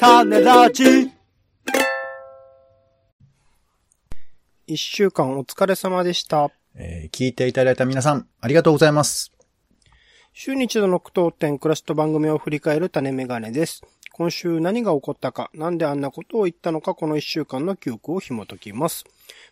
[0.00, 1.12] 種ラジ
[4.66, 6.50] 一週間お疲れ様でした。
[6.74, 9.30] えー聞いていただいた皆さん、ありがとうございます。
[10.32, 13.82] 週に一度の苦闘点暮らしと番組を振り返る種メガネです。
[14.12, 19.04] 今週何が起こったか、なんであんなことを言ったのか、この一週間の記憶を紐解きます。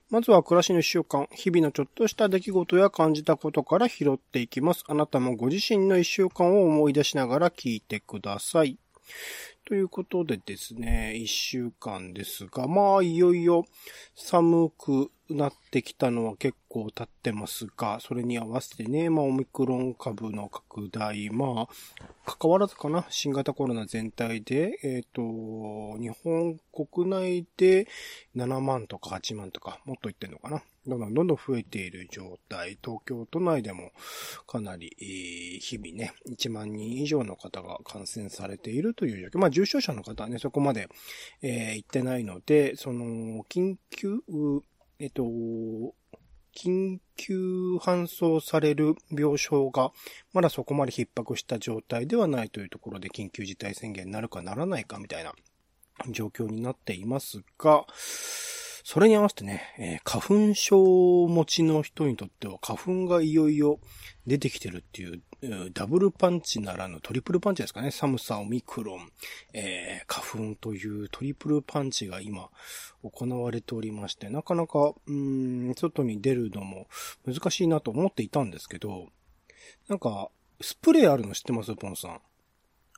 [0.09, 4.83] まずは暮らしの一週間、日々のちょっとした出来事や感じたことから拾っていきます。
[4.89, 8.79] あなたもご自身の一週間を思い出しながら聞いてください。
[9.69, 13.67] ということでですね、一週間ですが、まあ、いよいよ
[14.15, 25.21] 寒くなってきたのは結構経ってますが、それに合わせてね、まあ、オミクロン株の拡大、まあ、関わらずかな、新型コロナ全体で、えっ、と、
[26.01, 27.89] 日本国内で
[28.37, 30.63] 7万とか8万とか、もっと言ってんのかな。
[30.89, 32.79] どんどんどんどん増えている状態。
[32.83, 33.93] 東京都内でも
[34.47, 34.89] かなり、
[35.61, 39.41] 日々ね、1万人以上の方が感染されているという状況。
[39.41, 40.89] まあ、重症者の方はね、そこまで、
[41.43, 44.21] えー行ってないので、その、緊急、
[44.99, 45.23] えっと、
[46.57, 49.93] 緊急搬送される病床が、
[50.33, 55.35] まだそこまで逼迫した状態ではないというところで、緊急事態宣言になるかならないかみたいな
[56.11, 57.87] 状況になっていますが、
[58.91, 60.79] それに合わせてね、えー花粉症
[61.29, 63.81] 持ちの人にとっては花粉がいよいよ
[64.27, 65.21] 出てきてるっていう、
[65.75, 67.91] ダブルパンチならぬトリプルパンチですかね。
[67.91, 69.11] 寒さ、オミクロン、
[69.53, 72.49] えー花粉というトリプルパンチが今
[73.03, 76.87] 行われておりまして、なかなか、うーん、外に出るのも
[77.27, 79.09] 難しいなと思っていたんですけど、
[79.89, 80.31] なんか、
[80.63, 81.75] スプレーあるの知ってます？
[81.75, 82.21] ポンさん。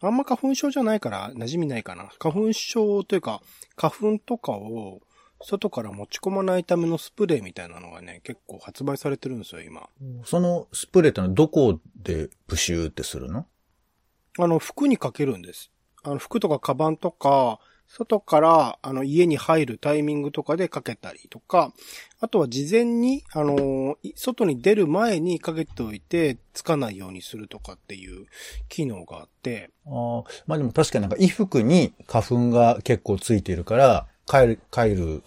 [0.02, 2.12] あんま花粉症じゃないから馴染みないかな。
[2.20, 3.42] 花粉症というか、
[3.75, 5.00] 花粉とかを
[5.42, 9.88] 外から持ち込まないためのスプレーみたいなのがね、結構発売されてるんですよ、今。
[10.24, 13.47] そのスプレーってのはどこでプシューってするの？
[14.38, 15.70] あの、服にかけるんです。
[16.02, 21.72] あの、服とかカバンとか、外から、あの、家に入るタイミングとかでかけたりとか、
[22.20, 28.26] あとは事前に、あの、い外に出る前にかけておいて、つかないようにするとかっていう
[28.69, 35.24] 機能があって、あーまあでも確かになんか衣服に花粉が結構ついているから、帰る、帰る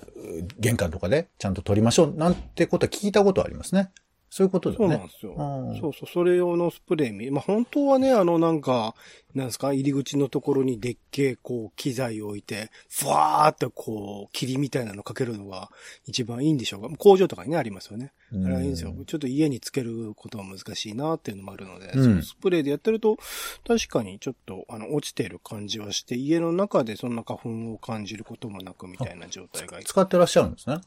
[0.58, 3.91] 玄関とかでちゃんと取りましょうなんてことは聞いたことありますね。
[4.34, 4.98] そういうことだそうよね。
[4.98, 5.36] なんですよ。
[5.38, 5.44] う
[5.76, 8.96] んそうそう、それ用のスプレーみ、まあ、本当はね、あの、なんか、
[9.36, 15.70] なんですか、入り口のところにでっけえ、こう、機材を置いて、ふわーってこう、霧みたいなのかけるのが
[16.08, 18.12] 一番いいんでしょうが、工場とかにね、ありますよね。
[18.32, 18.96] あれはいいんですよ。
[19.06, 23.20] ちょっと家につけることは難しいなっていうのもあるので、うんそのスプレーでやってると、
[23.68, 30.80] 確かにちょっと、あの、落ちてる感じはして、家の中でそんな花粉を感じることもなくみたいな状態が使ってらっしゃるんですね。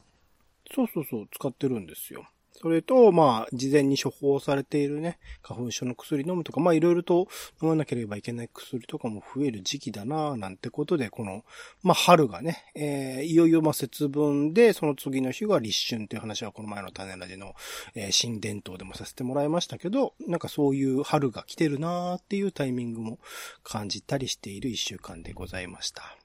[0.75, 2.27] そうそうそう、使ってるんですよ。
[2.59, 7.27] それと、まあ、事前に処方されているね、花粉症の薬飲むとか、まあ、いろいろと
[7.61, 11.45] 飲まなければいけない薬とかも増える時期だなぁなんてことで、この、
[11.83, 17.53] まあ、春がね、えー、いよいよ、まあ、節分で、その次の日が立春という話は、この前の種ラジの、
[17.93, 23.19] えー、新伝統でもさせてもらいましたけど、なんかそういう春が来てるなぁっていうタイミングも
[23.63, 26.17] 感じたりしている一週間でございました。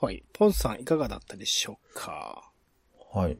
[0.00, 0.24] はい。
[0.32, 2.50] ポンさんいかがだったでしょうか？
[3.12, 3.36] はい。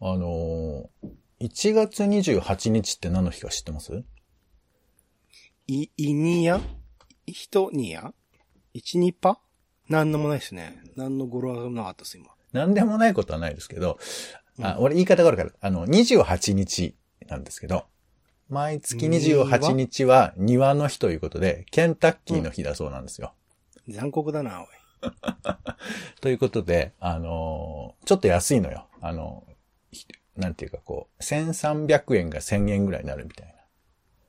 [0.00, 1.08] あのー
[1.38, 4.04] 1月28日って何の日か知ってます？
[5.66, 6.60] い、いにや？
[7.26, 8.14] 人にや？
[8.72, 9.38] 一にパ
[9.90, 10.80] なんのもないですね。
[10.96, 12.28] なんの語呂はなかったです、今。
[12.52, 13.98] なんでもないことはないですけど、
[14.62, 15.66] あ、俺言い方が悪かった。
[15.66, 16.96] あの、28日
[17.28, 17.84] なんですけど、
[18.48, 23.34] 毎月28日は庭の日ということで、ケンタッキーの日だそうなんですよ。
[23.88, 24.66] 残酷だな、おい。
[26.22, 28.86] ということで、あのーちょっと安いのよ。
[29.02, 29.55] あの、ひ
[30.36, 33.52] なんていうかこう、1300円が1000円ぐらいになるみたいな。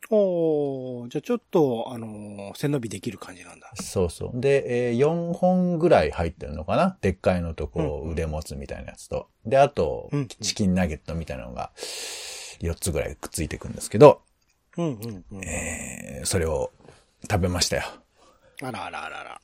[0.09, 3.69] おー、じゃあちょっと、あのー背伸びできる感じなんだ。
[3.75, 4.39] そうそう。
[4.39, 6.97] で、えー4本ぐらい入ってるのかな？
[7.01, 9.27] でっかいのとこう腕持つみたいなやつと。
[9.45, 11.71] で、あとうん、チキンナゲットみたいなのが
[12.61, 14.21] 4つぐらいくっついてくんですけど、
[14.77, 15.43] うんうんうん。
[15.43, 16.71] えーそれを
[17.29, 17.83] 食べましたよ。
[18.63, 19.41] あらあらあらあら。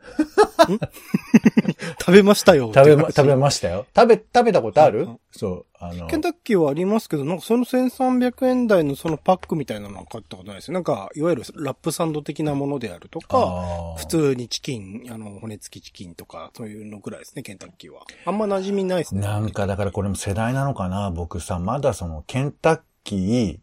[0.00, 0.78] ん
[2.00, 2.72] 食べましたよ。
[2.74, 3.86] 食べま、食べましたよ。
[3.94, 5.00] 食べ、食べたことある？
[5.02, 10.74] うんうんそう、あの、ケンタッキーはありますけど、なんかその1300円台のそのパックみたいなのは買ったことないですよ。
[10.74, 18.02] なんか、いわゆるラップサンド的なものであるとか、普通にチキン、あの、骨付きチキンとか、そういうのぐらいですね、ケンタッキーは。
[18.26, 19.20] あんま馴染みないですね。
[19.20, 23.60] なんかだからこれも世代なのかな僕さ、まだそのケンタッキ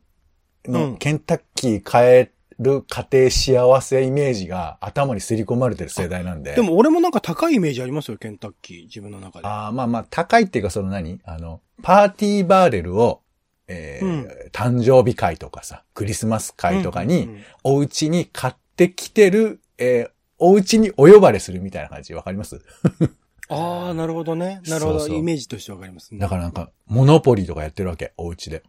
[0.67, 6.55] ーの、うんケンタッキー変える家庭幸せイメージが頭に刷り込まれてる世代なんで。
[6.55, 9.47] でも俺もなんか高いイメージありますよ、ケンタッキー、自分の中で。
[9.47, 11.19] ああ、まあまあ、高いっていうかその何？
[11.25, 13.21] あの、パーティーバーレルを、
[13.67, 22.61] えーうん誕生日会とかさ、クリスマス会とかに、うんうんお家に買っってきてる、えーお家にお呼ばれするみたいな感じ、わかります？
[23.49, 24.61] ああ、なるほどね。
[24.67, 24.99] なるほど。
[24.99, 26.19] そうそうイメージとしてわかりますね。
[26.19, 28.61] だからなんか、モノポリーとかやってるわけ、お家で。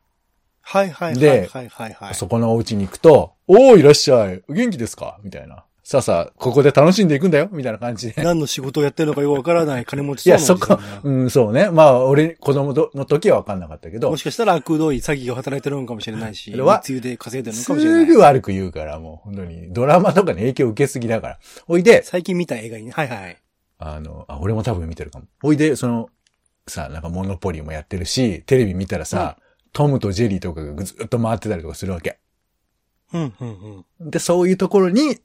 [0.70, 2.15] はいはいはいではいはいはい。
[2.15, 5.19] そこのお家に行くと、おーいらっしゃい元気ですか？
[5.23, 5.65] みたいな。
[5.82, 7.49] さあさあ、ここで楽しんでいくんだよ？
[7.50, 8.23] みたいな感じで。
[8.23, 10.81] 何の仕事をやってるのかよくわからない金持ちいや、そこそうん、
[11.20, 11.70] がうん、そうね。
[11.70, 18.05] まあ、俺、子供の時は分かんなかったけども、しかしたら悪どい詐欺が働いてるのかもしれないし、は密輸で稼いでるのすかもしれない。
[18.05, 21.38] ぐ悪く言うから、もう、本当に、ドラマとかに影響受けすぎだから。
[21.67, 22.93] おいで、最近見た映画にね。
[22.94, 23.38] はいはい。
[23.79, 25.25] あの、あ、俺も多分見てるかも。
[25.43, 26.11] おいで、その、
[26.67, 29.38] さ、なんかモノポリーもやってるし、テレビ見たらさ、
[29.73, 32.19] トムとジェリーとかがずっと回ってたりとかするわけ。
[33.12, 34.11] うんうんうん。
[34.11, 35.19] で、そういうところに、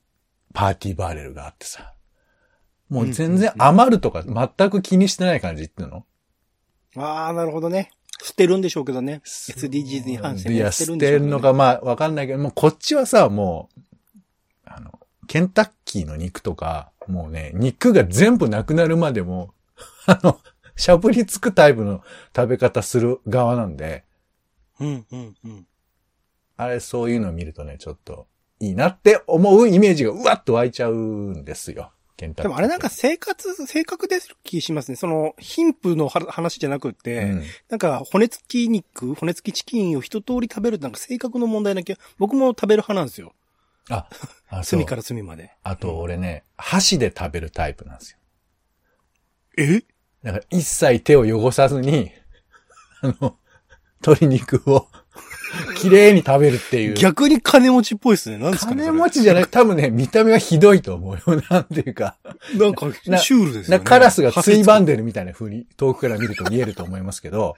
[0.54, 1.94] パーティーバーレルがあってさ。
[2.90, 6.06] もう全然余るとか全く気にしてない感じっていうの？
[6.96, 7.92] ああ、なるほどね。
[8.22, 9.22] 捨てるんでしょうけどね。
[9.26, 13.82] SDGs に反してねいや、捨てるのか、まあ、わかんないけど、もうこっちはさ、もう、
[14.66, 19.54] あの、ケンタッキーの肉とか、もうね、肉が全部なくなるまでも、
[20.06, 20.40] あの、
[20.76, 22.04] しゃぶりつくタイプの
[22.36, 24.04] 食べ方する側なんで、
[24.80, 25.68] うんうんうん。
[26.58, 28.28] あれ、そういうのを見るとね、ちょっと、
[28.60, 31.92] いいなって思うイメージがうわっと湧いちゃうんですよ。
[32.16, 32.50] ケンタッキー。
[32.50, 34.96] でもあれなんか生活、性格です気しますね。
[34.96, 43.34] その、貧富のは話じゃなくって、うん、なんか骨付き肉、骨付きチキンを一通り食べるなんか性格の問題なきゃ、僕も食べる派なんですよ。
[43.90, 44.08] あ、
[44.50, 44.86] あ、 隅。
[44.86, 45.52] から隅まで。
[45.64, 48.18] あと、俺ね、箸で食べるタイプなんですよ。
[49.58, 49.84] え？
[50.24, 52.12] だから一切手を汚さずに、
[53.02, 53.38] あの、
[54.06, 54.88] 鶏肉を
[55.78, 56.94] 綺麗に食べるっていう。
[56.96, 58.38] 逆に金持ちっぽいですね。
[58.38, 58.86] なんですかね。
[58.86, 61.42] 金持ちじゃない、多分ね、見た目がひどいと思うよ。
[61.50, 62.18] なんていうか。
[62.58, 63.84] なんか、なシュールですよね。
[63.84, 64.94] なカラスがついばんで。
[64.94, 67.56] でるみたいな風に 遠くから見ると見えると思いますけど、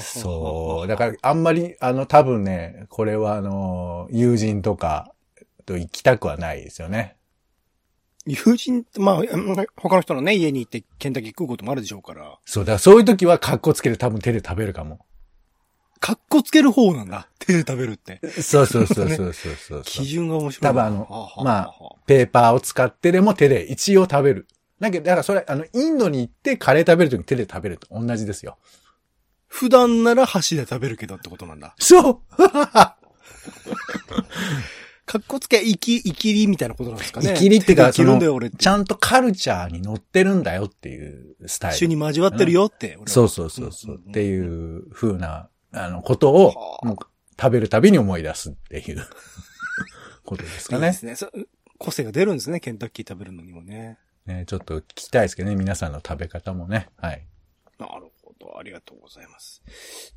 [0.00, 0.88] そう。
[0.88, 5.12] だからあんまり、あの、多分ね、これはあの、友人とか
[5.66, 7.16] と行きたくはないですよね。
[8.26, 12.38] 友人、まあ、うん他の人のね、家に行ってケンタッキー食うこともあるでしょうから。
[12.44, 15.00] そう、だからそういう時は格好つけて多分手で食べるかも。
[16.00, 17.28] かっこつける方なんだ。
[17.38, 18.20] 手で食べるって。
[18.42, 20.70] そうそうそうそうそうそう基準が面白いな。
[20.70, 21.74] 多分あのはははまあ、
[22.06, 24.46] ペーパーを使ってでも手で一応食べる。
[24.80, 28.58] だけど、だからそれ、あの、インドに行ってカレー食べるときに手で食べると同じですよ。
[29.46, 31.74] 普段なら箸で食べるけどってことなんだ。
[31.78, 32.20] そう
[35.08, 37.28] かっこつけ、生き、生きりみたいなことなんですかね。
[37.28, 38.20] 生きりってか、その。
[38.50, 41.76] ちゃんとカルチャーに乗ってるんだよっていうスタイル。
[41.78, 42.88] 一緒に交わってるよって。
[42.88, 46.96] 俺はそうそうそうそう、んんんっていう風な、あの、ことをは、あもう
[47.40, 49.06] 食べるたびに思い出すっていう
[50.24, 50.86] ことですかね。
[50.86, 51.16] いいですね。
[51.16, 51.30] そ
[51.78, 53.98] 個性が出るんですね、ケンタッキー食べるのにもね。
[54.26, 56.88] ね、ちょっと聞きたいですけどね、皆さんの食べ方もね。
[56.96, 57.26] はい。
[57.78, 58.10] なる
[58.56, 59.62] ありがとうございます。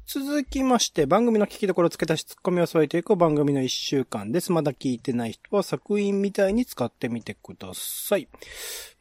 [0.05, 4.51] 続きまして、番組の聞きどころをつけたし、ツッコミを添えていく番組の一週間です。
[4.51, 8.27] まだ聞いてない人は作品みたいに使ってみてください。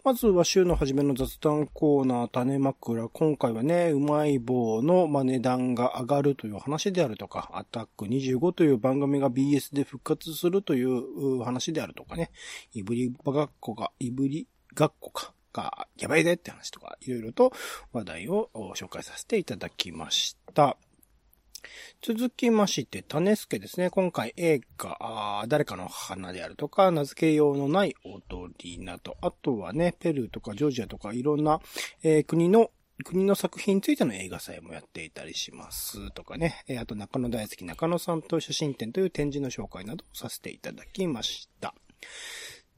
[0.02, 3.08] まずは週の初めの雑談コーナー、種枕。
[3.08, 12.30] 今回はね、うまい棒の、ま、値段が上がるという話であるとか、アタック25という番組が BS で復活するという話であるとかね、
[12.72, 15.34] いぶりば学校が、いぶり学校か。
[15.52, 17.52] が、やばいでって話とか、いろいろと
[17.92, 20.76] 話題を紹介させていただきました。
[22.02, 23.90] 続きまして、種助ですね。
[23.90, 31.60] 今回映画、誰かの花であるとか、名付けようのない踊りなど、あとはね、ペルーとかジョージアとかいろんな、
[32.02, 32.70] えー国の
[33.02, 36.64] 国の作品についての映画祭もやっていたりしますとかね。
[36.68, 41.74] えーあと中野大好き中野さんと写真展という展示の紹介などをさせていただきました。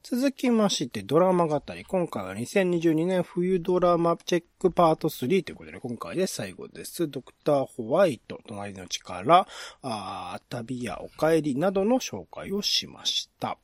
[0.05, 1.85] 続きまして、ドラマ語り。
[1.85, 7.07] 今回は2022年冬ドラマチェックパート3ということで、今回で最後です。
[7.07, 9.47] ドクターホワイト、隣の力、
[9.81, 13.57] あ旅やお帰りなどの紹介をしました。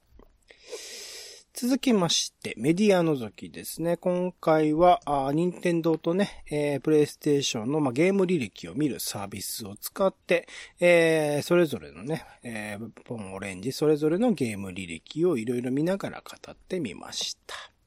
[1.61, 3.97] 続きまして、メディア覗きですね。
[3.97, 10.47] 今回は、あー任天堂とね、えープレイステーションの、まあ、ゲーム履歴を見るサービスを使って、
[10.79, 17.78] えーそれぞれのね、えーポンオレンジ、それぞれのゲーム履歴をいろいろ見ながら語ってみました。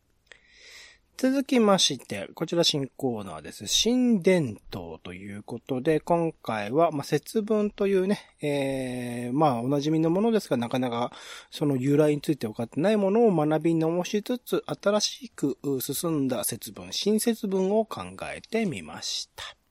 [1.16, 3.66] 続きまして、こちら新コーナーです。
[3.68, 11.12] 新伝統ということで、今回は、まあ、節分というね、えー、まあ、お馴染みのものですが、なかなか
[11.50, 18.02] その由来について分かってないものを学び直しつつ、新しく進んだ節分、新節分を考
[18.34, 19.61] えてみました。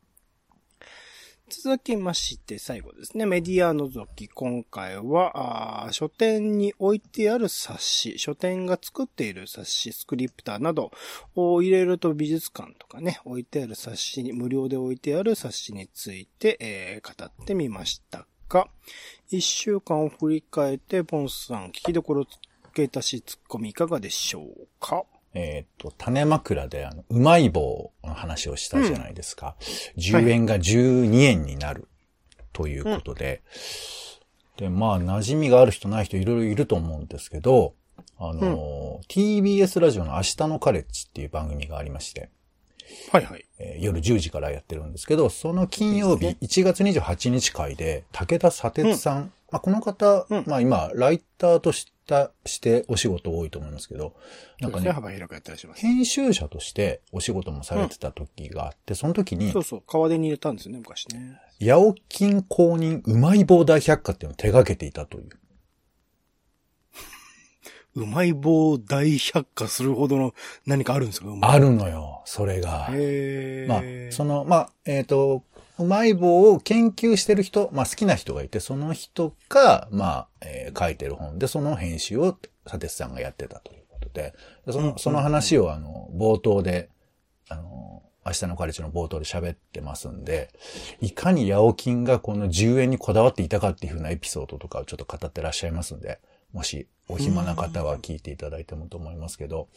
[1.53, 3.25] 続きまして、最後ですね。
[3.25, 4.29] メディア覗き。
[4.29, 10.91] 今回は、書店に置いてある冊子、書店が作っている冊子、スクリプターなど、
[11.35, 18.69] をいろいろと美術館とかね、置いてある冊子に、無料で置いてある冊子について、えー語ってみましたが、
[19.29, 25.03] 一週間を振り返って、ポンスさん、聞きどころ付け足しツッコミいかがでしょうか？
[25.33, 29.55] えっ、と、種枕で、あの、うまい棒の話をしたじゃないですか。
[29.97, 31.87] 10円が12円になる
[32.53, 33.41] ということで、
[34.57, 37.75] で、まあ、馴染みがある人ない人いろいろいると思うんですけど、
[38.17, 42.29] あの、TBS ラジオの明日のカレッジっていう番組がありまして、
[43.11, 43.45] はいはい。
[43.59, 54.13] えー夜10時からやってるんですけど、その金曜日、1月28日会で、武田砂鉄さん、まあ、この方、うんまあ今、ライターとした、してお仕事多いと思いますけど、
[54.59, 55.81] なんかね、幅広くやってらっします。
[55.81, 61.39] 編集者としてお仕事もされてた時があって、その時にそう、そう、川出に入れたんですよね、昔ね。
[61.59, 65.29] 八百金公認うまい棒大百科っていうのを手掛けていたという。
[67.95, 70.33] うまい棒大百科するほどの
[70.65, 71.27] 何かあるんですか？
[71.41, 72.89] あるのよ、それが。
[73.67, 75.43] まあ、その、まあ、えっ、と、
[75.79, 81.39] うまい棒を研究してる人、まあ好きな人がいて、その人が、まあ、えー書いてる本。
[81.39, 84.33] で、その編集を、佐哲さんがやってたということで、
[84.65, 86.89] でそうんの、その話を、あの、冒頭で、
[87.49, 90.53] あの、明日のカレッジの冒頭で喋ってますんで、
[91.01, 96.19] いかにヤオキンがこの10円にこだわっていたかっていうふうなエピソードとかをちょっと語ってらっしゃいますんで、
[96.53, 99.67] もしお暇な方は聞いていただいてもと思いますけど、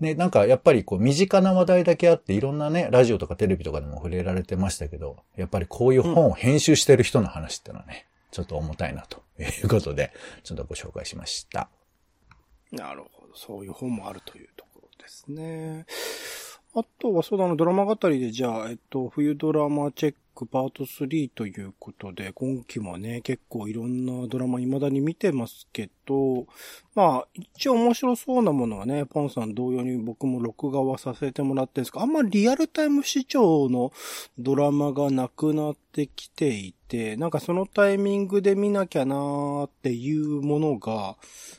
[0.00, 10.12] ね、なんかやっぱりこう身近な話題だけあっていろんなね、ラジオとかテレビとかでも触れられてましたけど、やっぱりこういう本を編集してる人の話ってのはね、ちょっと重たいなと いうことで、
[10.44, 11.68] ちょっとご紹介しました。
[12.72, 13.34] なるほど。
[13.34, 15.86] そういう本もあるというところですね。
[16.74, 26.46] あとは、そうだな、ドラマ語りで、じゃあ、えっと、冬ドラマチェッククパート3ということで、今期もね、結構いろんなドラマ未だに見てますけど、
[26.94, 33.92] まあ、一応面白そうなものはね、ポンさん同様に僕も録画はさせてもらってるんですが、あんまリアルタイム視聴の
[34.38, 41.16] ドラマがなくなってきていて、なんかそのタイミングで見なきゃなーっていうものが、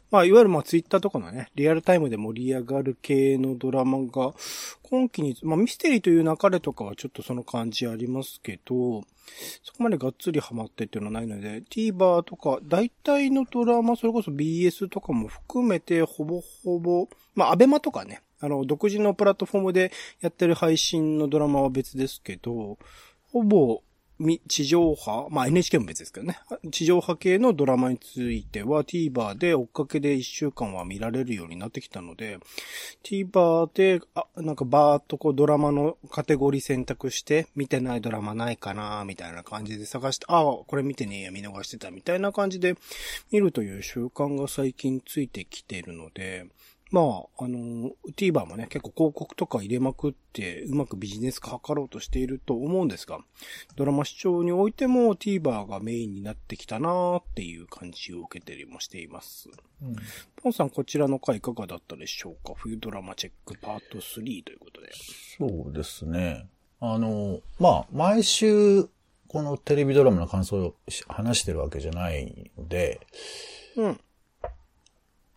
[0.10, 4.34] まあ、いわゆるまあツイッターとかのね、リアルタイムで盛り上がる系のドラマが、
[4.84, 9.06] 今期に、まあミステリーという流れとかはちょっとその感じありますけと、
[9.64, 22.78] そこまでがっつりハマってっていうのはないので、TVer とか、大体のドラマ、それこそ BS とかも含めて、ほぼほぼ、まあ、アベマとかね、あの、独自のプラットフォームでやってる配信のドラマは別ですけど、
[23.32, 23.82] ほぼ、
[24.48, 26.40] 地上波、まあ NHK も別ですけどね。
[26.72, 32.40] 地上波系のドラマについては TVer で追っかけで1週間は見られるようになってきたので、
[33.04, 42.76] TVer で、あ、なんかバーっとこうドラマのカテゴリー選択して、見てないドラマないかなみたいな感じで探して、ああ、これ見てねえや、見逃してたみたいな感じで
[43.32, 46.48] 見るという習慣が最近ついてきているので、
[46.91, 53.20] まあ、あの、TVer もね、結構広告とか入れまくって、うまくビジネス化図ろうとしていると思うんですが、
[53.75, 59.50] ドラマ視聴においても TVer がメインになってきたなーっていう感じを受けてりもしています。
[60.41, 62.53] ポンさん、こちらの回いかがだったでしょうか？
[62.56, 64.89] 冬ドラマチェックパート3ということで。
[65.38, 66.48] そうですね。
[66.79, 68.88] あの、まあ、毎週、
[69.27, 73.01] このテレビドラマの感想をし話してるわけじゃないので、
[73.75, 74.00] うん。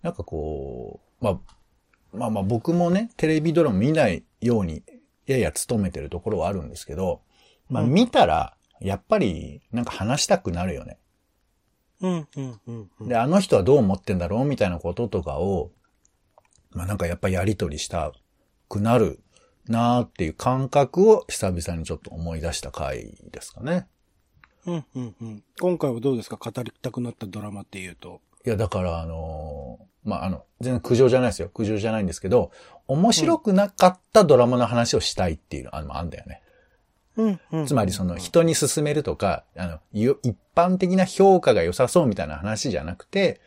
[0.02, 1.38] なんかこう、まあ、
[2.12, 4.82] まあまあ僕もね、テレビドラマ見ないように、
[5.26, 7.20] やや努めてるところはあるんですけど、
[7.68, 10.98] まあうん見たら、やっぱり、なんか話したくなるよね。
[12.00, 12.90] うん、うん、うん。
[13.00, 15.70] うんで、あの人はどう思ってんだろうみたいなこととかを、
[16.70, 18.12] まあなんかやっぱやりとりした
[18.68, 19.20] くなる
[19.68, 23.86] なーっていう感覚を久々にちょっと思い出した回ですかね。
[24.66, 25.44] うん、うん、うん。
[25.60, 26.36] 今回はどうですか？
[26.36, 28.20] 語りたくなったドラマっていうと。
[28.46, 29.69] いや、だからあのー
[30.04, 31.50] まああの、全然苦情じゃないですよ。
[31.52, 32.50] 苦情じゃないんですけど、
[32.88, 36.42] 面白くなかったドラマの話をしたいっていうのあのあんだよね。
[37.16, 37.66] うん、うん。
[37.66, 43.40] つまりその人に勧めるとか、あの、よ一般的な評価が良さそうみたいな話じゃなくて、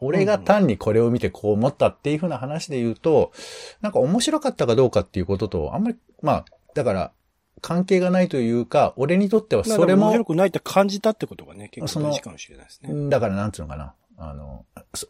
[0.00, 3.32] 俺が単にこれを見てこう思ったっていう風な話で言うと、
[3.80, 7.12] なんか面白かったかどうかっていうことと、あんまり、まあ、だから、
[7.60, 13.10] 関係がないというか、俺にとってはそれも面白、くないって感じたってことがね、結構大事かもしれないですね。
[13.10, 13.94] だからなんつうのかな。
[14.16, 14.64] あの、
[14.94, 15.08] そ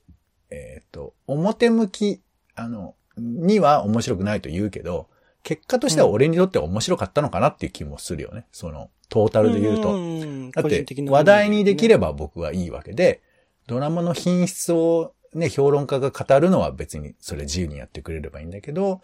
[0.51, 2.21] えっ、と、表向き、
[2.55, 5.09] あの、には面白くないと言うけど、
[5.43, 8.47] 結果としては俺にとっては面白かったのかなっていう気もするよね。
[8.53, 9.97] その、トータルで言うと。
[9.97, 13.23] んだって、話題にできれば僕はいいわけで、
[13.67, 19.01] ドラマの品質をね、評論家が語るのは別にそれ自由にやってくれればいいんだけど、っ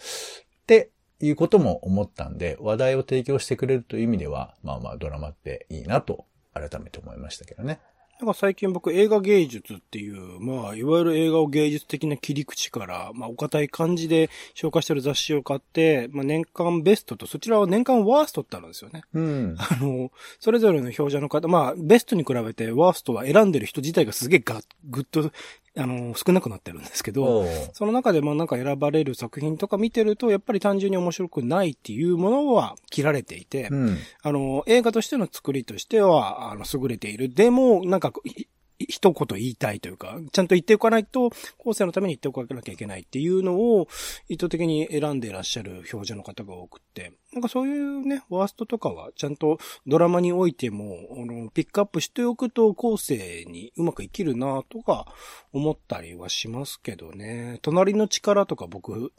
[0.66, 7.80] ていうことも思ったんで、話題を提供してくれるという意味では、まあまあドラマっていいなと改めて思いましたけどね。
[8.18, 19.02] なんか最近僕映画芸術っていう、まあ、いわゆる映画を芸術的な切り口から、まあ、お堅い感じで紹介してる雑誌を買って、まあ、年間ベストと、そちらは年間ワーストってあるんですよね。
[19.12, 19.56] うん。
[19.58, 25.30] あの、それぞれの表者の方、まあ、ベストに比べてワーストは選んでる人自体がすげえガぐっと
[25.78, 33.98] あの、少なくなってるんですけど、その中でまあなんか選ばれる作品とか見てると、やっぱり単純に面白くないっていうものは切られていて、うん。
[34.22, 37.32] あの、映画としての作りとしては、あの、優れている。
[37.32, 38.46] でも、なんか、い
[38.78, 43.88] 一言言いたいというか、ちゃんと言っておかないと、後世のために言っておかなきゃいけないっていうのを、
[44.28, 55.06] 意図的に選んでいらっしゃる表情の方が多くって、なんかそういうね、ワーストとかは、ちゃんとドラマにおいても、あの、ピックアップしておくと、後世にうまく生きるなとか、
[55.52, 57.58] 思ったりはしますけどね。
[57.62, 59.12] 隣の力とか僕、うん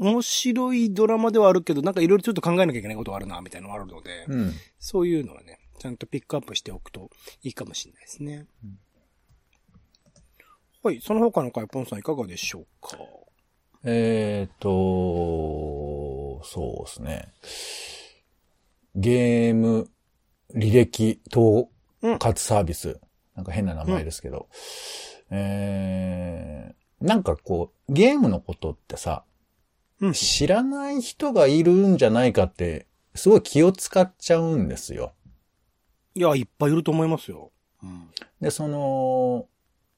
[0.00, 4.52] 面白いドラマではあるけど、なんかいろいろちょっと考えなきゃいけないことがあるな、みたいなのがあるので、うん。
[4.78, 7.10] そういうのはね、ちゃんとピックアップしておくと
[7.42, 8.46] いいかもしれないですね。
[10.84, 12.96] はい、その他の回、ポンさんいかがでしょうか？
[13.82, 17.32] えーと、そうですね。
[18.94, 19.90] ゲーム
[20.54, 21.68] 履歴統
[22.02, 23.00] 括サービス。
[23.34, 24.48] なんか変な名前ですけど。
[25.30, 29.24] えー、なんかこう、ゲームのことってさ、
[30.00, 30.12] うん。
[30.12, 35.12] 知らない人がいるんじゃないかって、すごい気を使っちゃうんですよ。
[36.14, 37.50] いや、いっぱいいると思いますよ。
[37.82, 38.08] うん。
[38.40, 39.46] で、その、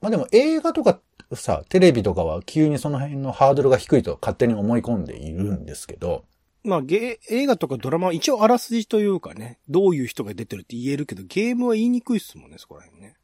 [0.01, 1.01] まあ、でも映画とか
[1.35, 6.25] さ、テレビとかは急にその辺のハードルが低いと勝手に思い込んでいるんですけど、
[6.63, 13.17] まあ、ゲー、映画とかドラマは一応あらすじというかね、どういう人が出てるって言えるけど、ゲームは言いにくいっすもんね、そこら辺ね。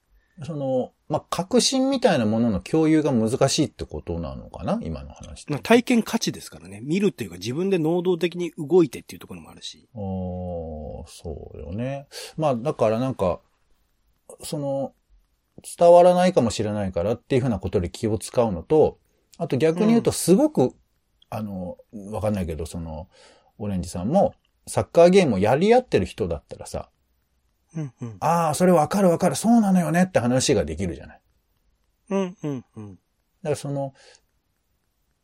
[0.45, 5.53] その、まあ、革新みたいなものの共有が難しいってことなのかな今の話って。
[5.53, 6.81] まあ体験価値ですからね。
[6.83, 9.89] 見るっていうか自分で能動的に動いてっていうところもあるし。
[9.95, 12.07] おーそうよね。
[12.37, 13.41] まあ、だからなんか、
[14.43, 14.93] その、
[15.79, 18.99] 伝わらないかもしれないからっていうふうなことで気を使うのと、
[19.39, 20.75] あと逆に言うとすごく、
[21.31, 21.77] あの、
[22.11, 23.09] わかんないけど、その、
[23.59, 24.35] オレンジさんも、
[24.67, 26.91] サッカーゲームをやり合ってる人だったらさ、
[27.77, 28.17] うんうん。
[28.21, 31.21] ああ、それわかるわかる、そうなのよねって話ができるじゃない。
[32.11, 32.95] うんうんうん。
[32.95, 32.99] だ
[33.45, 33.93] からその、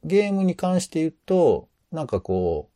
[0.05, 2.71] ゲームに関して言うと、なんかこ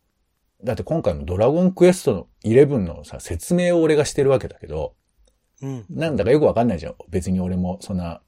[0.63, 4.95] う、だって今回もドラゴンクエストの11のさ、説明を俺がしてるわけだけど、
[5.61, 5.85] うん。
[5.91, 6.95] なんだかよくわかんないじゃん。
[7.09, 8.26] 別に俺もそんな、えー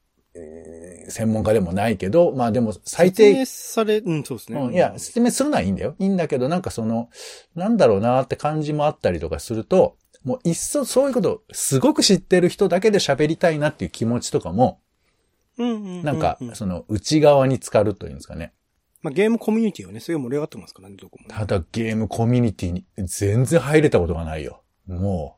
[1.08, 4.60] 専門家でもないけど、まあでも最説低明、され、うん、そうですね。
[4.60, 5.94] うん、いや、説明するのはいいんだよ。
[5.98, 7.08] いいんだけど、なんかその、
[7.54, 14.80] なんだろうなって感じもあったりとかすると、もういっそそういうこと、すごく知ってる人だけで喋りたいなっていう気持ちとかも、
[15.56, 16.04] うんうんうんうん。
[16.04, 18.52] なんか、その内側に浸かるというんですかね。
[19.02, 21.34] まあ、ゲームコミュニティはね、すごい盛り上がってますからね、どこもね。
[21.34, 24.62] ただゲームコミュニティに全然入れたことがないよ。
[24.86, 25.37] もう、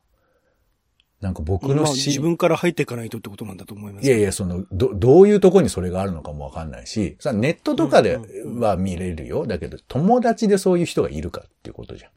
[1.21, 8.19] なんか僕のま自分から入っていかないとってことなんだと思いますいやいや、その、ど、どういうとこにそれがあるのかもわかんないし、さ、ネットとかで
[8.59, 9.47] は見れるよ。
[9.47, 12.11] だけど、友達でそういう人がいるかっていうことじゃん。
[12.11, 12.15] っ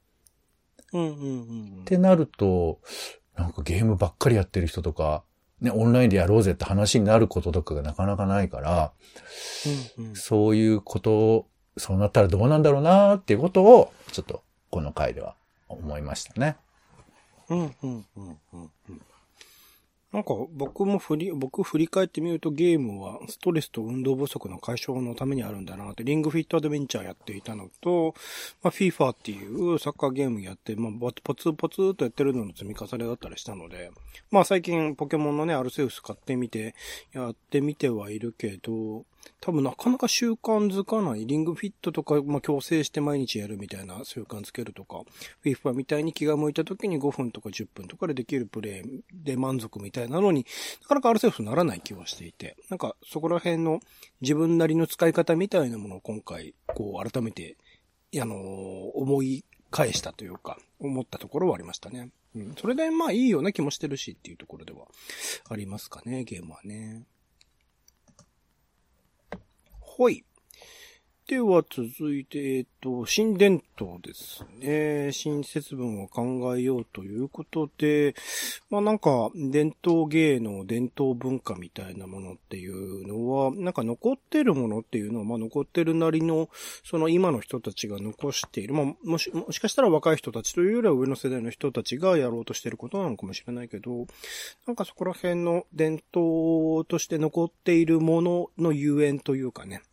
[0.94, 1.86] うんうんうんうん。
[1.86, 2.80] てなると、
[3.36, 5.24] なんかゲームばっかりやってる人とか、
[5.60, 8.92] ね、オンラインでやろうぜって話になることとかがなかなかないから、
[9.98, 15.36] うんうんそういうことを、そうなったらどうなんだろうなっていうことを、ちょっと、この回では
[15.68, 16.56] 思いましたね。
[17.50, 18.06] うんうんうん
[18.54, 19.02] うんうん。
[20.14, 28.14] なんか僕も振り、僕振り返ってみるとゲームはストレスと運動不足の解消のためにあるんだなって、リングフィットアドベンチャーやっていたのと、
[28.62, 33.90] まあ FIFA っていうサッカーゲームやって、まあポツポツとやってるのの積み重ねだったりしたので、
[34.30, 36.76] まあ最近ポケモンのね、アルセウス買ってみて、
[37.14, 39.06] やってみてはいるけど、
[39.42, 41.26] 多分なかなか習慣づかない。
[41.26, 45.02] リングフィットとか、まあ、強制して毎日やるみたいな習慣つけるとか、
[45.44, 50.46] FIFA みたいに気が向いた時に5分とか10分とかでできるプレイで満足みたいなのに
[50.82, 53.80] なかなかアルセウスならない気はしていて、なんかそこら辺の
[54.22, 57.58] 自分なりの使い方みたいなものを今回、こう改めて、
[58.22, 58.40] あのー
[58.96, 62.12] 思い返したというか、思ったところはありましたね。
[62.36, 62.56] うん。
[62.60, 64.86] それでまあいいような気もしてるしっていうところでは
[65.50, 67.04] ありますかね、ゲームはね。
[69.96, 70.26] ほい。
[71.26, 75.14] では続いて、えっと、新伝統ですね。
[75.14, 78.14] 新節分を考えようということで、
[78.70, 86.50] まあなんか、伝統芸能、伝統文化みたいなものっていうのは、なんか残ってるものっていうのは、まあ残ってるなりの、
[86.84, 94.08] その今の人たちが残している、まあもし、もしかしたら若い人たちというよりは上の世代の人たちがやろうとしてることなのかもしれないけど、
[94.68, 99.84] なんかそこら辺の伝統として残っているもののゆえんというかね、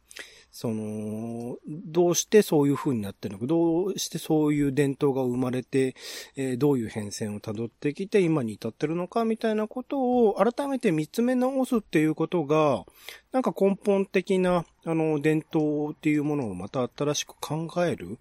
[0.53, 5.95] その、どうしてそういう風になってるのか、どうしてそういう伝統が生まれて、
[6.37, 12.85] えーどういう変遷を辿ってきて今に至ってるのかみたいなことを改めて見つめ直すっていうことが、
[13.33, 18.19] なんか根本的な、あの、伝統っていうものをまた新しく考える、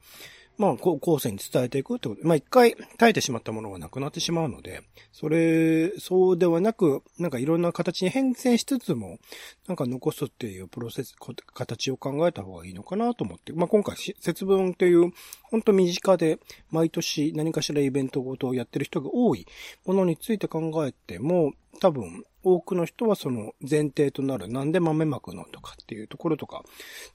[0.60, 2.28] まあ、こう後世に伝えていくってこと。
[2.28, 4.82] まあ、一回耐えてしまったものがなくなってしまうので、
[5.14, 9.20] それ、そうではなく、なんかいろんな形に変遷しつつも、
[9.68, 11.16] なんか残すっていうプロセス、
[11.54, 13.54] 形を考えた方がいいのかなと思って。
[13.54, 16.40] まあ、今回、節分という、本当身近で、
[16.72, 19.48] 毎年何かしらイベントごとをやってる人が多い
[19.86, 26.64] ものについて考えても、多分、多くの人はその前提となるなんで豆まくのとかっていうところとか、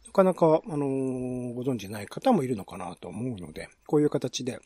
[0.06, 4.58] なかなか、あのー、ご存知ない方もいるのかなと思うので、こういう形で、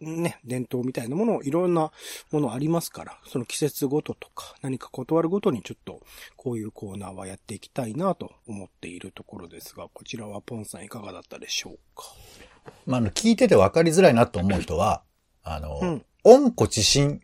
[0.00, 1.92] ね、伝統みたいなものをいろんな
[2.30, 6.02] ものありますから、その季節ごととか何か断るごとにちょっと
[6.36, 12.04] こういうコーナーはやっていきたいなと思っているところですが、こちらはポンさんいかがだったでしょうか？
[12.84, 15.02] まあ、聞いてて分かりづらいなと思う人は、
[15.42, 17.22] あの、うん、温故知新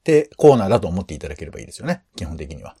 [0.00, 2.02] ってコーナーだと思っていただければいいですよね。
[2.16, 2.74] 基本的には。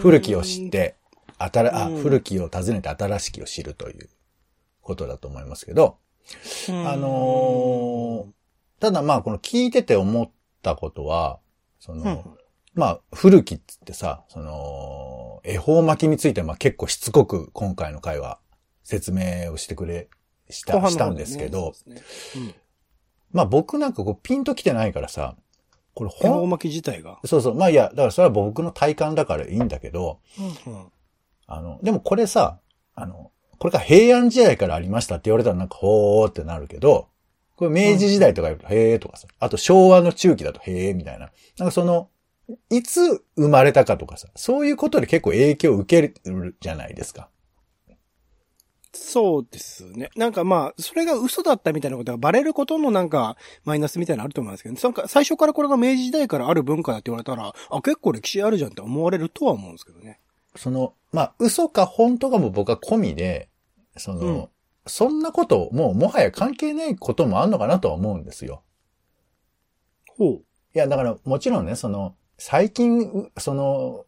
[0.00, 0.96] 古きを知って、
[1.38, 4.08] 新、あ、古きを訪ねて新しきを知るという
[4.80, 5.98] ことだと思いますけど、
[6.68, 10.30] あのー、ただまあこの聞いてて思っ
[10.62, 11.40] たことは、
[11.80, 12.36] その、
[12.74, 18.38] まあ古きっつってさ、その、恵方巻きについては結構しつこく今回の回は
[18.84, 20.08] 説明をしてくれ、
[20.48, 22.02] した、したんですけど、ね。
[22.36, 22.54] うん、
[23.32, 25.36] まあ僕なんかこうピンと来てないからさ、
[25.94, 26.48] これ本。
[26.48, 27.18] 巻き自体が？
[27.24, 27.54] そうそう。
[27.54, 30.20] まあいや、だからそれは僕の体感だからいいんだけど、
[30.66, 30.86] うんうん、
[31.46, 32.58] あの、でもこれさ、
[32.94, 37.08] あの、これが平安時代からありましたって言われたらなんかほーってなるけど、
[37.56, 41.30] これ明治時代とか言うと、へーとかさ、あと昭和の中期だとへーみたいな。
[41.58, 42.08] なんかその、
[42.70, 47.28] いつ生まれたかとかさ、そういうことで結構影響を受けるじゃないですか。
[48.92, 50.10] そうですね。
[50.16, 60.18] なんかまあ、それが嘘だったみたいなことがバレることのなんか、マイナスみたいなのあると思うんですけど、なんか最初からこれが明治時代からある文化だって言われたら、あ、結構歴史あるじゃんって思われるとは思うんですけどね。
[60.56, 63.48] その、まあ、嘘か本当かも僕は込みで、
[63.96, 64.48] その、うん、
[64.86, 68.62] そんなこと、もうもはや関係ないこともあんのかなとは思うんですよ。
[70.16, 70.34] ほう。
[70.74, 74.06] いや、だからもちろんね、その、最近、その、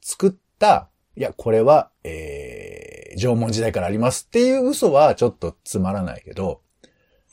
[0.00, 6.60] 作った、いや、これは、えー、縄文時代からありますっていう嘘はちょっとつまらないけど、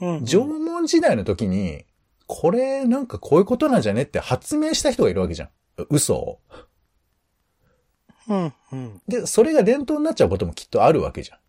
[0.02, 1.86] うんうん、縄文時代の時に、
[2.28, 5.50] これなんかこういうことなんじゃねって発明した人がいるわけじゃん。
[5.90, 6.40] 嘘を。
[8.28, 9.02] うんうん。
[9.08, 11.40] で、それが伝統になっちゃうこともきっとあるわけじゃん。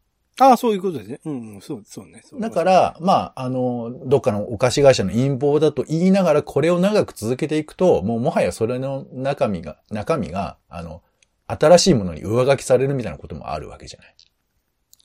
[0.42, 1.20] ああ、そういうことですね。
[1.26, 2.22] うん、うん、そう、そうね。
[2.40, 11.02] だから、まあ、あの、どっかのお菓子会社の陰謀だと言いながらこれを長く続けていくと、もうもはやそれの中身が、中身が、あの、
[11.46, 14.14] 新しいものに上書きされるみたいなこともあるわけじゃない。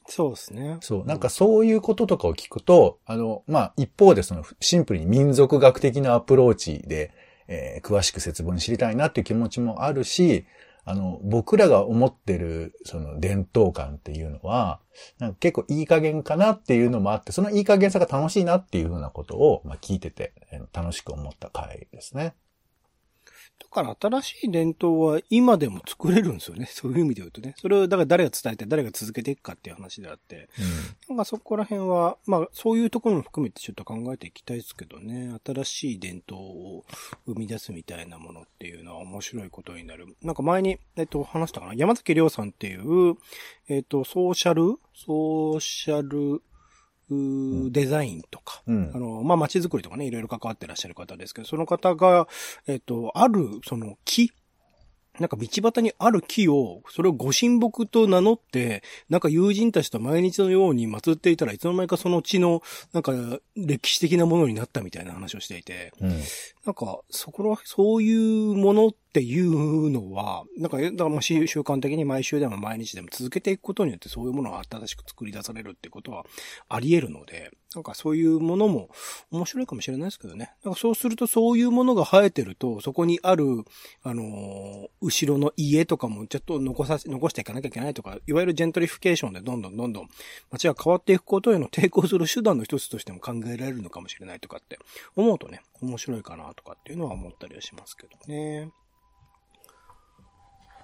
[0.08, 0.78] そうですね。
[0.82, 1.06] そう。
[1.06, 7.12] なんかそういうこととかを聞くと、あの、まあ、一方でそのシンプルに民族学的なアプローチで、
[7.48, 10.46] えー、詳しく節分知りたいなっていう気持ちもあるし、
[10.88, 14.80] あの、僕らが思ってる、その伝統感っていうのは、
[15.18, 20.34] なんか結構いい加減かなっていうのもあって、そのいい加減さが楽しいなっていうふうなことを、まあ、聞いてて、
[20.72, 22.36] 楽しく思った回ですね。
[23.60, 26.68] だから新しい伝統は今でも作れるんですよね。
[26.72, 27.56] そういう意味で言うとね。
[27.58, 30.50] それを、だから誰が伝えて誰が続けていくかっていう話であって。
[31.10, 35.38] うん、なんかそこら辺は、まあそういうところも含めてちょっと考えていきたいですけどね。
[35.46, 36.86] 新しい伝統を
[37.26, 40.15] 生み出すみたいなものっていうのは面白いことになる。
[40.22, 41.74] なんか前に、えっと、話したかな。
[41.74, 43.15] 山崎亮さんっていう、
[43.68, 44.80] えっと、ソーシャル？
[44.94, 46.41] ソーシャル、
[47.10, 52.28] デザインとか、うん、あの、まあ、街づくりとかね、いろいろ関わってらっしゃる方ですけど、その方が、
[52.68, 54.32] えっと、ある、その木
[55.20, 62.62] なんか道端にある木を、それをご神木と名乗って、なんか友人たちと毎日のように祀っていたらいつの間にかその地の、
[62.94, 63.13] なんか
[63.56, 66.10] 歴史的なものになったみたいな話をしていて、うん、
[66.65, 76.25] なんか、そこら、そういうものっっていうのは、なんか、だからもし習慣的に毎週でも毎日でも続けていくことによってそういうものが新しく作り出されるってことは
[76.67, 78.89] あり得るので、なんかそういうものも
[79.32, 80.51] 面白いかもしれないですけどね。
[80.65, 83.45] なんかそうするとそういうものが生えてると、そこにある、
[84.04, 90.10] あの、後ろの家とかもちょっと残させ、残していかなきゃいけないとか、いわゆるジェントリフィケーションでどんどんどんどん
[90.51, 94.78] 街が変わっていくことへの抵抗する手段の一つとしても考えられるのかもしれないとかって
[95.15, 98.71] 思うとね、面白いかなとかっていうのは思ったりはしますけどね。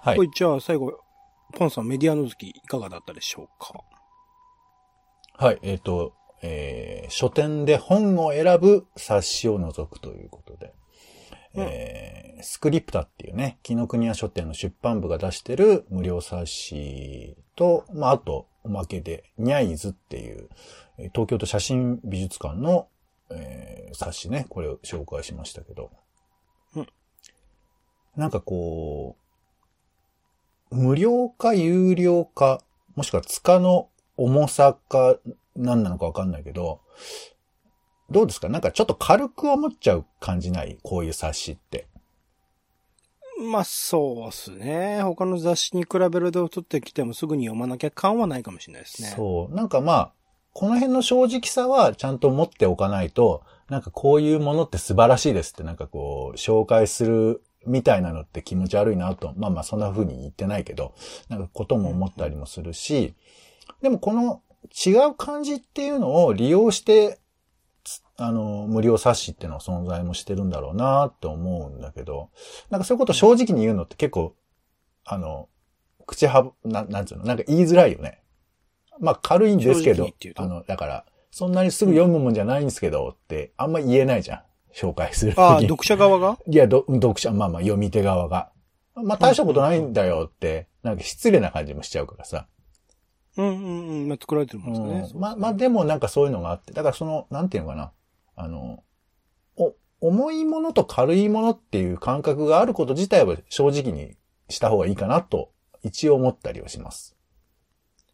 [0.04, 0.16] はい。
[0.16, 0.98] これじゃあ最後、
[1.54, 3.84] ポンさんメディアのきいかがだったでしょうか？
[5.34, 6.12] はい、えっ、ー、と、
[6.42, 10.74] えー、書店で本を選ぶ冊子を除くということで、
[11.54, 20.48] うん、えー、スクリプタっていうね、木の国屋書店の出版部が出してる無料冊子と、まあ、あと、おまけで、ニャイズっていう、
[21.14, 22.88] 東京都写真美術館の、
[23.30, 25.92] えー、冊子ね、これを紹介しましたけど、
[26.74, 26.86] うん、
[28.16, 29.21] なんかこう、
[30.72, 32.60] 無料か有料か、
[32.94, 35.16] もしくは塚の重さか
[35.54, 36.80] 何なのかわかんないけど、
[38.10, 38.48] どうですか？
[38.48, 40.78] なんかちょっと軽く思っちゃう感じない？
[40.82, 41.86] こういう冊子って。
[43.50, 45.02] まあ、そうっすね。
[45.02, 49.12] 他の雑誌に比べると取ってきてもすぐに読まなきゃ感はないかもしれないですね。
[49.16, 49.54] そう。
[49.54, 50.12] なんかまあ、
[50.52, 59.32] この辺の正直さはちゃんと持っておかないと、なんかこういうものって素晴らしいですってなんかこう、紹介するみたいなのって気持ち悪いなと。
[59.36, 60.94] まあまあそんな風に言ってないけど、
[61.28, 63.14] なんかことも思ったりもするし、
[63.80, 64.42] でもこの
[64.86, 67.18] 違う感じっていうのを利用して、
[67.84, 72.30] つあの、無料冊子っていうのは存在もしてるんだろうなって思うんだけど、
[72.70, 74.34] なんかそういうこと正直に言うのって結構、
[75.04, 75.48] あの、
[76.06, 78.22] 口はぶ、ななんつうの、なんか言いづらいよね。
[79.00, 84.42] まあ軽いんですけどあの、だから、そんなにすぐ読むもんじゃないんですけどって、あんま言えないじゃん。
[84.74, 85.68] 紹介するああ、に。
[85.68, 86.38] 読者側が？
[86.46, 88.50] いや、ど読者、まあまあ読み手側が。
[88.94, 92.46] まあ大したことないんだよって、なんか失礼な感じもしちゃうからさ。
[93.36, 94.08] うんうんうん。
[94.08, 95.10] まあ、作られてるもんですね。
[95.14, 97.92] うんまあ、まあでもなんかそういうのがあって、だからその、なんていうのかな。
[98.36, 98.82] あの、
[99.56, 104.16] お、重いものと軽いものっていう感覚があること自体は正直に
[104.48, 105.50] した方がいいかなと、
[105.82, 107.11] 一応思ったりはします。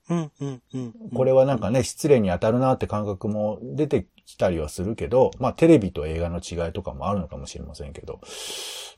[0.08, 0.94] うんうんうん。
[1.14, 8.20] これはなんかね、失礼に当たるなって感覚も出てきたりはするけど、まあテレビと映画の違いとかもあるのかもしれませんけど、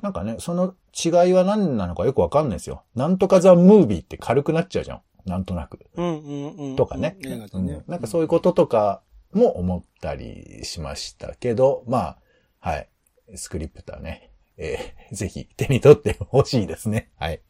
[0.03, 2.83] なんかね、その違いは何なのかよくわかんないですよ。
[2.95, 5.01] なんとかザ・ムービーって軽くなっちゃうじゃん。
[5.27, 5.79] なんとなく。
[5.97, 6.77] うんうんうん。
[6.77, 7.17] とかね。
[7.87, 12.19] なんかそういうこととかも思ったりしましたけど、まあ、
[12.61, 12.89] はい。
[13.35, 14.31] スクリプターね。
[14.57, 17.11] えーぜひ手に取ってほしいですね。
[17.19, 17.41] はい。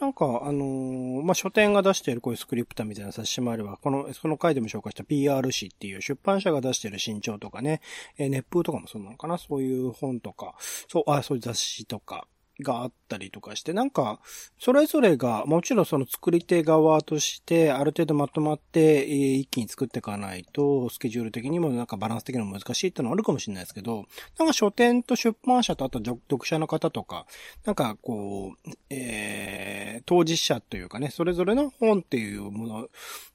[0.00, 7.80] なんか、あのーまあ、書店が出しているこういうスクリプターみたいな冊子もあれば、この、その回でも紹介した PRC っていう出版社が出している新潮とかね、
[8.18, 9.38] えー熱風とかもそうなのかな？
[9.38, 12.28] そういう本とか、そう、あ、そういう雑誌とか。
[12.60, 14.20] があったりとかして、なんか、
[14.58, 24.06] それぞれが、もちろんその作り手側として、ある程度まとまって、一気に作っていかないと、スケジュール的にもなんかバランス的にも難しいってのはあるかもしれないですけど、
[24.38, 27.26] なんか書店と出版社とあと読者の方とか、
[27.64, 32.88] なんかこう、えー、当事者というかね、それぞれの本っていうもの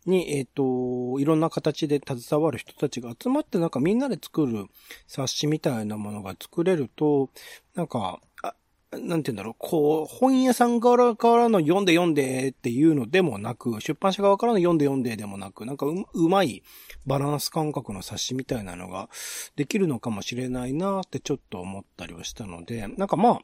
[0.05, 4.65] に、えっ、と、いろんな形で携わる人たちが集まって、なんかみんなで作る
[5.07, 7.29] 冊子みたいなものが作れると、
[7.75, 8.19] なんか、
[8.91, 16.61] なんて言うんだろう、こう、本屋さん側からの読んで読んでっていうのでもなく、出版社側からの読んで読んででもなく、なんかううまい
[17.05, 19.09] バランス感覚の冊子みたいなのが
[19.55, 23.41] できるのかもしれないなってちょっと思ったりはしたので、なんかまあ、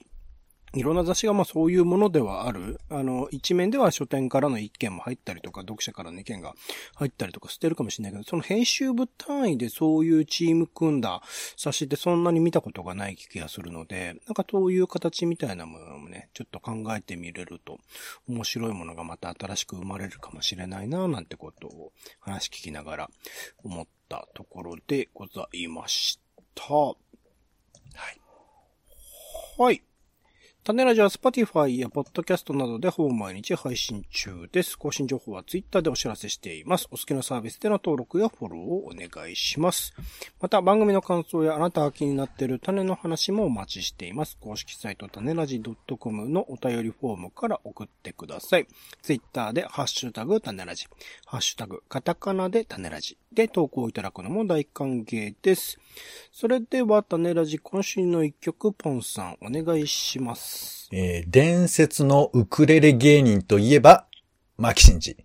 [0.74, 2.80] いろんな雑誌がまあそういうものではある。
[2.90, 6.56] あの、一面では書店からの意見も入ったりとか、読者からの意見が
[6.96, 11.22] 入ったりとかしてるかもしれないけど、その編集部単位でそういうチーム組んだ
[11.56, 17.80] 冊子ってそんなに見たことがない気がするので、なんかそういう形みたいなものもね、ちょっと考えてみれると、
[18.28, 23.10] 面白いものがまた新しく生まれるかもしれないな、なんてことを話聞きながら
[23.64, 26.20] 思ったところでございまし
[26.56, 26.74] た。
[26.74, 26.96] は
[28.14, 28.22] い。
[29.58, 29.82] はい。
[30.68, 34.78] 種ラジは Spotify や Podcast などでほぼ毎日配信中です。
[34.78, 36.90] 更新情報は Twitter でお知らせしています。
[36.92, 39.94] お好きなサービスでの登録やフォローをお願いします。
[40.42, 44.38] また番組の感想やあなたが気になっている種の話もお待ちしています。
[44.42, 45.64] 公式サイト種ラジ
[45.98, 48.68] .com のお便りフォームから送ってください。
[49.02, 50.88] Twitter でハッシュタグ種ラジ、
[51.28, 55.80] ハッシュタグカタカナで種ラジで投稿いただくのも大歓迎です。
[56.32, 60.90] それでは種ラジ今週の一曲ポンさんお願いします。
[60.92, 64.08] えー伝説のウクレレ芸人といえば、
[64.58, 65.18] 牧真司。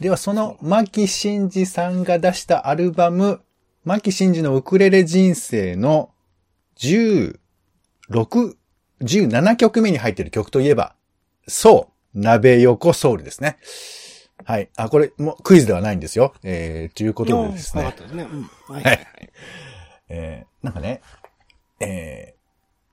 [0.00, 3.42] では、その牧真司さんが出したアルバム、
[3.84, 6.10] 牧真司のウクレレ人生の
[6.78, 7.38] 16、
[9.02, 10.94] 17曲目に入っている曲といえば、
[11.46, 13.58] そう、鍋横ソウルですね。
[14.44, 14.70] はい。
[14.76, 16.34] あ、これ、もうクイズではないんですよ。
[16.42, 17.98] えー、ということでですねわかっ。
[17.98, 18.22] たですね。
[18.24, 18.42] うん。
[18.42, 18.98] はいはいはい。
[20.08, 21.00] えーなんかね、
[21.80, 22.40] えー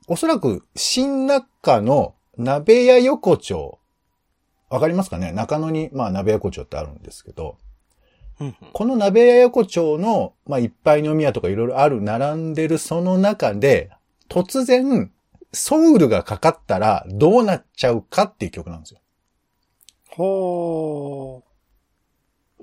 [0.09, 3.79] おそらく、新中の鍋屋横丁、
[4.69, 5.33] わかりますかね？
[5.33, 7.57] 中野に、まあ、鍋屋横丁ってあるんですけど、
[8.39, 13.89] うんうんこの鍋屋横丁の、まあ、いっぱい飲み屋とかいろいろある、並んでるその中で、
[14.29, 15.11] 突然、
[15.51, 19.01] ソウルがかかったらどうなっちゃうかっていう曲なんですよ。
[20.17, 21.43] ほ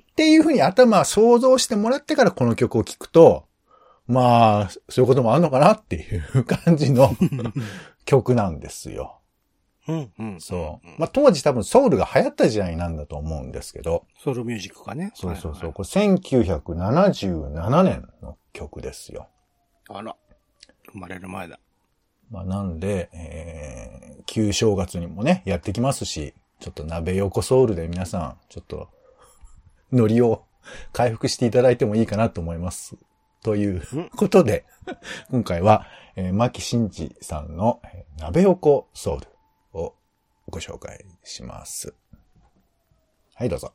[0.00, 3.46] っていうふうに頭を想像してもらってからこの曲を聴くと、
[4.06, 7.52] まあ、そういうこともあるのかなっていう感じのー。
[8.04, 9.20] 曲なんですよ。
[9.86, 10.40] うんうん。
[10.40, 10.86] そう。
[10.86, 15.12] んまあ当時多分ソウルが流行った時代なんだと思うんですけど、ソウルミュージックかね。
[15.14, 15.64] そうそうそう。
[15.64, 19.28] はいこれ1977年の曲ですよ。
[19.88, 20.16] はいあら。
[20.92, 21.58] 生まれる前だ。
[22.30, 26.34] まあなんで、えー、旧正月にもね、やってきますし、
[26.64, 28.88] ちょっと鍋横ソウルで皆さん、ちょっと
[29.92, 30.46] ノリを
[30.94, 32.96] 回復していただいてもいいかなと思います。
[33.42, 33.82] という
[34.16, 34.64] ことで、
[35.30, 39.26] 今回は、えー、牧真治さんの、えー鍋横ソウル
[39.78, 39.94] を
[40.48, 41.94] ご紹介します。
[43.34, 43.74] はい、どうぞ。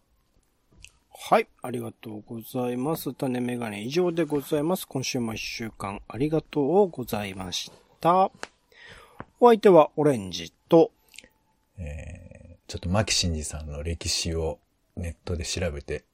[1.11, 1.47] はい。
[1.61, 3.13] ありがとうございます。
[3.13, 4.87] 種メガネ以上でございます。
[4.87, 8.31] 今週も一週間ありがとうございました。
[9.39, 10.91] お相手はオレンジと、
[11.77, 12.28] えー、
[12.69, 14.59] ちょっと牧真治さんの歴史を
[14.95, 16.05] ネットで調べて、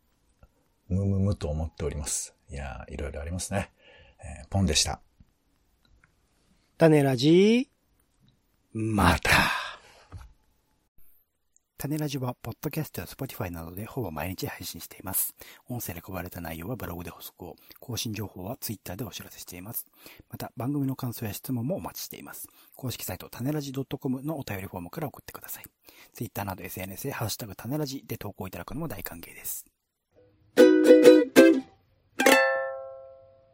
[0.88, 2.34] むむむと思っております。
[2.50, 3.74] いやー、いろいろありますね。
[4.22, 5.02] えーポンでした。
[6.78, 7.70] 種ラジ
[8.72, 9.32] また。
[11.86, 15.36] 種ラジは、ポッドキャストや Spotify などでほぼ毎日配信しています。
[15.70, 19.86] 音声で配られた内容はブログで補足を、更新情報は Twitter でお知らせしています。
[20.32, 22.48] また、番組の感想や質問もお待ちしています。
[22.76, 25.64] 公式サイト、タネラジ .com のお便りフォームから送ってください。
[26.14, 29.66] Twitter など SNS へハッシュタグ種ラジで投稿いただくのも大歓迎です。